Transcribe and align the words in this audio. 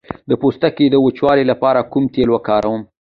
د 0.29 0.31
پوستکي 0.41 0.85
د 0.91 0.95
وچوالي 1.05 1.43
لپاره 1.51 1.87
کوم 1.91 2.03
تېل 2.13 2.29
وکاروم؟ 2.31 2.81